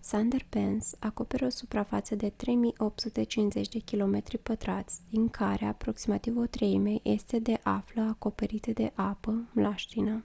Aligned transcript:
sundarbans 0.00 0.94
acoperă 0.98 1.46
o 1.46 1.48
suprafață 1.48 2.14
de 2.14 2.28
3850 2.30 3.82
km² 3.84 4.20
din 5.08 5.28
care 5.28 5.64
aproximativ 5.64 6.36
o 6.36 6.46
treime 6.46 7.00
este 7.02 7.38
de 7.38 7.60
află 7.62 8.02
acoperite 8.02 8.72
de 8.72 8.92
apă/mlaștină 8.94 10.24